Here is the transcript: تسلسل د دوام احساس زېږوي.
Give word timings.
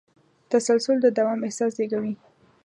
تسلسل 0.51 0.97
د 1.01 1.07
دوام 1.17 1.39
احساس 1.47 1.71
زېږوي. 1.77 2.13